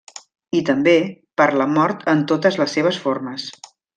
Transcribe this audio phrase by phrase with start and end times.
[0.59, 0.93] I, també,
[1.41, 3.49] per la mort en totes les seves formes.